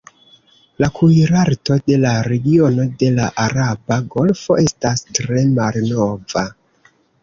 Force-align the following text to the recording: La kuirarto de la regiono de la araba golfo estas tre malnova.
La 0.83 0.87
kuirarto 0.95 1.77
de 1.91 1.99
la 2.07 2.15
regiono 2.29 2.87
de 3.05 3.13
la 3.21 3.29
araba 3.47 4.01
golfo 4.17 4.61
estas 4.67 5.09
tre 5.17 5.49
malnova. 5.57 6.51